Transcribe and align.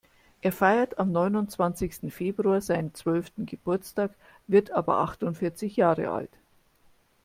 Er 0.41 0.51
feiert 0.51 0.97
am 0.97 1.11
neunundzwanzigsten 1.11 2.09
Februar 2.09 2.59
seinen 2.61 2.95
zwölften 2.95 3.45
Geburtstag, 3.45 4.15
wird 4.47 4.71
aber 4.71 4.97
achtundvierzig 4.97 5.75
Jahre 5.75 6.09
alt. 6.09 6.31